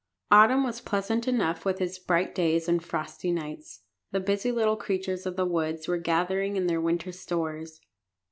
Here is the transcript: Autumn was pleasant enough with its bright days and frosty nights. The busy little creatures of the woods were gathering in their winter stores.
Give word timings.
Autumn 0.31 0.63
was 0.63 0.81
pleasant 0.81 1.27
enough 1.27 1.63
with 1.63 1.79
its 1.79 1.99
bright 1.99 2.33
days 2.33 2.67
and 2.67 2.83
frosty 2.83 3.31
nights. 3.31 3.81
The 4.09 4.19
busy 4.19 4.51
little 4.51 4.75
creatures 4.75 5.27
of 5.27 5.35
the 5.35 5.45
woods 5.45 5.87
were 5.87 5.99
gathering 5.99 6.55
in 6.55 6.65
their 6.65 6.81
winter 6.81 7.11
stores. 7.11 7.81